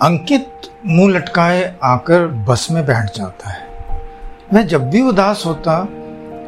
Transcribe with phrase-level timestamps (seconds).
[0.00, 3.66] अंकित मुँह लटकाए आकर बस में बैठ जाता है।
[4.52, 5.84] वह जब भी उदास होता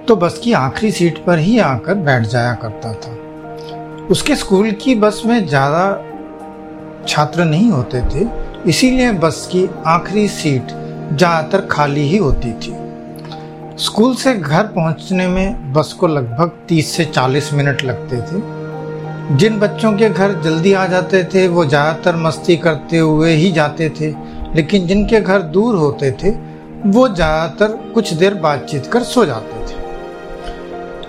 [0.09, 4.95] तो बस की आखिरी सीट पर ही आकर बैठ जाया करता था। उसके स्कूल की
[4.95, 5.83] बस में ज़्यादा
[7.09, 8.27] छात्र नहीं होते थे,
[8.71, 12.77] इसीलिए बस की आखिरी सीट ज़्यादातर खाली ही होती थी।
[13.85, 18.60] स्कूल से घर पहुँचने में बस को लगभग 30 से 40 मिनट लगते थे।
[19.31, 23.89] जिन बच्चों के घर जल्दी आ जाते थे, वो ज़्यादातर मस्ती करते हुए ही जाते
[23.91, 24.09] थे,
[24.55, 26.31] लेकिन जिनके घर दूर होते थे,
[26.87, 29.79] वो ज़्यादातर कुछ देर बातचीत कर सो जाते थे।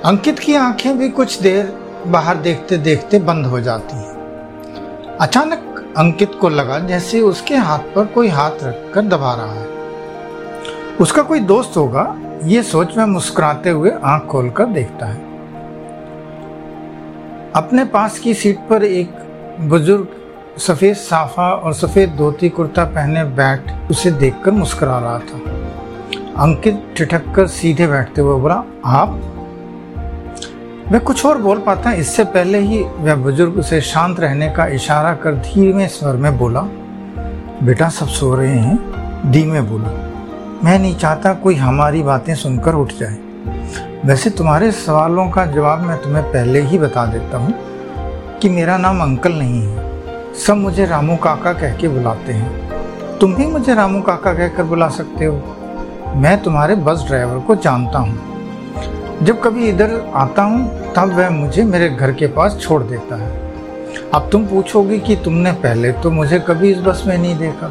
[0.06, 1.74] अंकित की आँखें भी कुछ देर
[2.08, 8.06] बाहर देखते देखते बंद हो जाती हैं। अचानक अंकित को लगा जैसे उसके हाथ पर
[8.06, 9.68] कोई हाथ रखकर दबा रहा है।
[10.98, 15.31] उसका कोई दोस्त होगा, ये सोच में मुस्कुराते हुए आँख खोलकर देखता है।
[17.56, 19.10] अपने पास की सीट पर एक
[19.60, 20.08] बुज़ुर्ग
[20.58, 25.40] सफ़ेद साफा और सफ़ेद धोती कुर्ता पहने बैठ उसे देखकर मुस्कुरा रहा था।
[26.44, 29.22] अंकित ठिठक कर सीधे बैठते हुए बोला, आप?
[30.92, 35.14] वह कुछ और बोल पाता, इससे पहले ही वह बुज़ुर्ग उसे शांत रहने का इशारा
[35.14, 36.62] कर धीमे स्वर में बोला,
[37.64, 39.90] बेटा, सब सो रहे हैं। धीमे बोलो।
[40.64, 43.18] मैं नहीं चाहता कोई हमारी बातें सुनकर उठ जाए।
[44.06, 47.54] वैसे तुम्हारे सवालों का जवाब मैं तुम्हें पहले ही बता देता हूँ
[48.40, 53.36] कि मेरा नाम अंकल नहीं है। सब मुझे रामू काका कह के बुलाते हैं। तुम
[53.36, 55.36] भी मुझे रामू काका कहकर बुला सकते हो?
[56.16, 61.64] मैं तुम्हारे बस ड्राइवर को जानता हूँ। जब कभी इधर आता हूँ, तब वह मुझे
[61.64, 63.30] मेरे घर के पास छोड़ देता है।
[64.14, 67.68] अब तुम पूछोगे कि तुमने पहले तो मुझे कभी इस बस में नहीं देखा?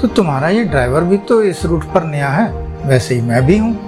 [0.00, 2.50] तो तुम्हारा ये ड्राइवर भी तो इस रूट पर नया है,
[2.86, 3.85] वैसे ही मैं भी हूँ।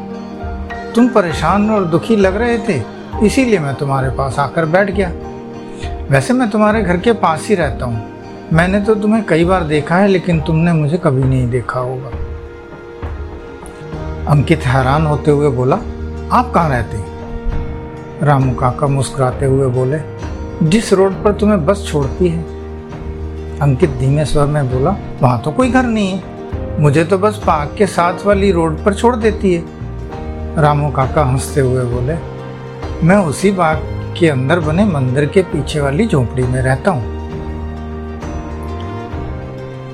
[0.95, 2.83] तुम परेशान और दुखी लग रहे थे,
[3.27, 5.13] इसीलिए मैं तुम्हारे पास आकर बैठ गया।
[6.11, 8.07] वैसे मैं तुम्हारे घर के पास ही रहता हूँ।
[8.53, 12.11] मैंने तो तुम्हें कई बार देखा है, लेकिन तुमने मुझे कभी नहीं देखा होगा।
[14.31, 15.77] अंकित हैरान होते हुए बोला,
[16.33, 16.99] आप कहाँ रहते?
[18.27, 19.99] रामू काका मुस्कुराते हुए बोले,
[20.63, 22.43] जिस रोड पर तुम्हें बस छोड़ती है।
[23.61, 27.75] अंकित धीमे स्वर में बोला, वहाँ तो कोई घर नहीं है। मुझे तो बस पार्क
[27.79, 29.78] के साथ वाली रोड पर छोड़ देती है।
[30.57, 32.15] रामू काका हँसते हुए बोले,
[33.07, 33.83] मैं उसी बाग
[34.19, 37.17] के अंदर बने मंदिर के पीछे वाली झोपड़ी में रहता हूँ।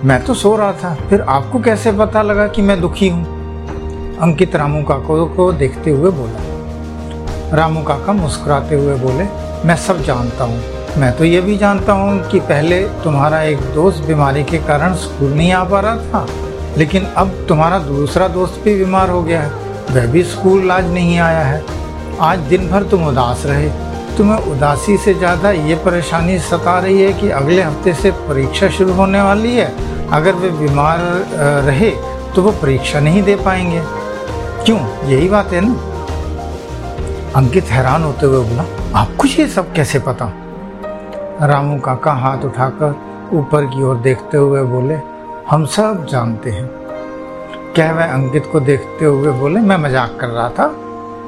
[0.05, 4.19] मैं तो सो रहा था, फिर आपको कैसे पता लगा कि मैं दुखी हूँ?
[4.19, 9.25] अंकित रामू काका को देखते हुए बोला। रामू काका मुस्कुराते हुए बोले,
[9.67, 10.63] मैं सब जानता हूँ।
[10.99, 15.33] मैं तो ये भी जानता हूँ कि पहले तुम्हारा एक दोस्त बीमारी के कारण स्कूल
[15.33, 16.27] नहीं आ पा रहा था,
[16.79, 21.19] लेकिन अब तुम्हारा दूसरा दोस्त भी बीमार हो गया है। वह भी स्कूल आज नहीं
[21.19, 21.63] आया है।
[22.23, 23.69] आज दिन भर तुम उदास रहे।
[24.17, 28.93] तुम्हें उदासी से ज़्यादा ये परेशानी सता रही है कि अगले हफ़्ते से परीक्षा शुरू
[28.93, 29.73] होने वाली है।
[30.11, 30.99] अगर वे बीमार
[31.67, 31.91] रहे
[32.35, 33.83] तो वो परीक्षा नहीं दे पाएँगे।
[34.65, 34.79] क्यों?
[35.09, 35.75] यही बात है ना।
[37.37, 38.65] अंकित हैरान होते हुए बोला,
[39.01, 40.33] आपको ये सब कैसे पता?
[41.43, 42.95] रामू काका हाथ उठाकर
[43.33, 44.99] ऊपर की ओर देखते हुए बोले,
[45.51, 46.67] हम सब जानते हैं।
[47.75, 50.67] क्या वह अंकित को देखते हुए बोले, मैं मज़ाक कर रहा था।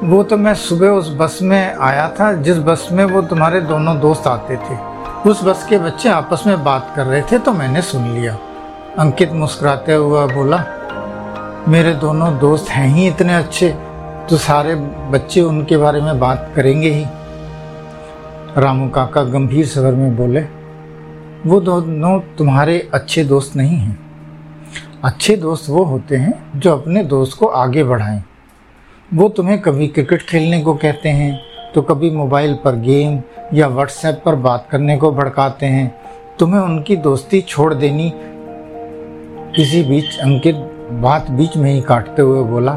[0.03, 3.99] वो तो मैं सुबह उस बस में आया था, जिस बस में वो तुम्हारे दोनों
[3.99, 4.77] दोस्त आते थे।
[5.29, 8.37] उस बस के बच्चे आपस में बात कर रहे थे तो मैंने सुन लिया।
[8.99, 10.63] अंकित मुस्कुराते हुआ बोला,
[11.67, 13.69] मेरे दोनों दोस्त हैं ही इतने अच्छे
[14.29, 14.75] तो सारे
[15.11, 17.05] बच्चे उनके बारे में बात करेंगे ही।
[18.57, 20.41] रामू काका गंभीर स्वर में बोले,
[21.45, 24.06] वो दोनों तुम्हारे अच्छे दोस्त नहीं हैं।
[25.03, 28.21] अच्छे दोस्त वो होते हैं जो अपने दोस्त को आगे बढ़ाएँ।
[29.11, 31.39] वो तुम्हें कभी क्रिकेट खेलने को कहते हैं
[31.73, 33.19] तो कभी मोबाइल पर गेम
[33.53, 35.87] या व्हाट्सएप पर बात करने को भड़काते हैं।
[36.39, 38.07] तुम्हें उनकी दोस्ती छोड़ देनी
[39.61, 40.55] इसी बीच अंकित
[40.93, 42.73] बात बीच में ही काटते हुए बोला,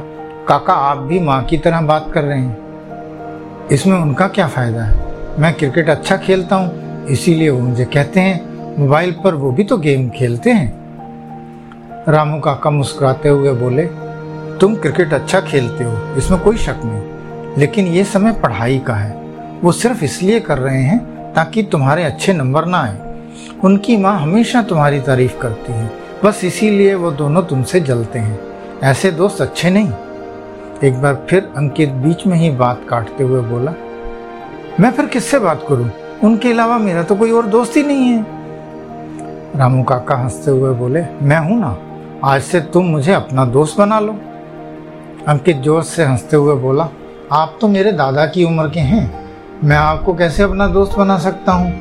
[0.49, 5.39] काका, आप भी माँ की तरह बात कर रहे हैं। इसमें उनका क्या फ़ायदा है?
[5.39, 9.77] मैं क्रिकेट अच्छा खेलता हूँ, इसीलिए वो मुझे कहते हैं, मोबाइल पर वो भी तो
[9.79, 10.80] गेम खेलते हैं।
[12.09, 13.83] रामू काका मुस्कुराते हुए बोले,
[14.59, 19.13] तुम क्रिकेट अच्छा खेलते हो, इसमें कोई शक नहीं। लेकिन ये समय पढ़ाई का है।
[19.63, 22.99] वो सिर्फ़ इसलिए कर रहे हैं ताकि तुम्हारे अच्छे नंबर ना आए।
[23.65, 25.91] उनकी माँ हमेशा तुम्हारी तारीफ़ करती है।
[26.25, 28.41] बस इसीलिए वो दोनों तुमसे जलते हैं।
[28.83, 29.93] ऐसे दोस्त अच्छे नहीं।
[30.85, 33.75] एक बार फिर अंकित बीच में ही बात काटते हुए बोला,
[34.81, 35.91] मैं फिर किससे बात करूँ?
[36.25, 38.27] उनके अलावा मेरा तो कोई और दोस्त ही नहीं है।
[39.57, 41.77] रामू काका हँसते हुए बोले, मैं हूँ ना।
[42.25, 44.13] आज से तुम मुझे अपना दोस्त बना लो।
[45.29, 46.89] अंकित जोश से हँसते हुए बोला,
[47.33, 49.29] आप तो मेरे दादा की उम्र के हैं।
[49.65, 51.73] मैं आपको कैसे अपना दोस्त बना सकता हूँ?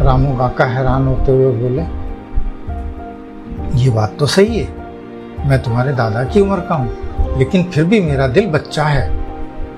[0.00, 1.82] रामू काका हैरान होते हुए बोले,
[3.82, 8.00] ये बात तो सही है। मैं तुम्हारे दादा की उम्र का हूँ, लेकिन फिर भी
[8.00, 9.08] मेरा दिल बच्चा है।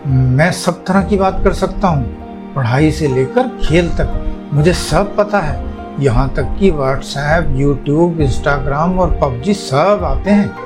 [0.08, 5.16] मैं सब तरह की बात कर सकता हूँ। पढ़ाई से लेकर खेल तक मुझे सब
[5.16, 5.67] पता है।
[6.00, 10.56] यहाँ तक कि व्हाट्सएप, यूट्यूब, इंस्टाग्राम और पबजी सब आते हैं।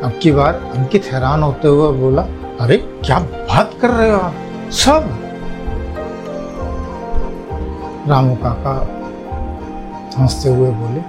[0.00, 2.22] अब की बार अंकित हैरान होते हुए बोला,
[2.60, 4.34] अरे, क्या बात कर रहे हो आप?
[4.70, 5.18] सब?
[8.08, 8.88] रामू काका
[10.18, 11.00] हँसते हुए बोले,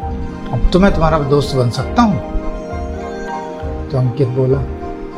[0.54, 2.20] अब तो मैं तुम्हारा दोस्त बन सकता हूँ।
[3.90, 4.62] तो अंकित बोला,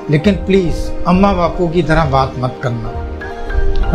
[0.09, 2.91] लेकिन प्लीज़ अम्मा बापू की तरह बात मत करना।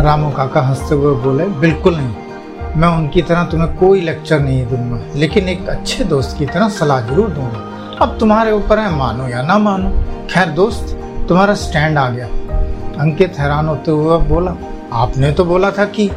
[0.03, 2.28] रामू काका हँसते हुए बोले, बिल्कुल नहीं।
[2.77, 7.01] मैं उनकी तरह तुम्हें कोई लेक्चर नहीं दूँगा, लेकिन एक अच्छे दोस्त की तरह सलाह
[7.01, 9.89] ज़रूर दूँगा। अब तुम्हारे ऊपर है मानो या ना मानो।
[10.29, 10.95] खैर दोस्त,
[11.29, 12.27] तुम्हारा स्टैंड आ गया।
[12.99, 14.55] अंकित हैरान होते हुए बोला,
[14.93, 16.09] आपने तो बोला था कि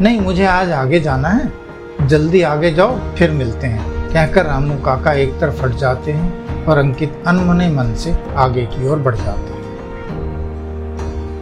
[0.00, 5.12] नहीं, मुझे आज आगे जाना है। जल्दी आगे जाओ, फिर मिलते हैं। कहकर रामू काका
[5.12, 9.52] एक तरफ़ हट जाते हैं और अंकित अनमने मन से आगे की ओर बढ़ जाते
[9.52, 9.57] हैं।